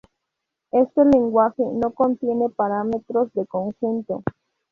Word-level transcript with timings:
Este 0.71 1.05
lenguaje 1.05 1.61
no 1.63 1.93
contiene 1.93 2.49
parámetros 2.49 3.31
de 3.35 3.45
conjunto. 3.45 4.23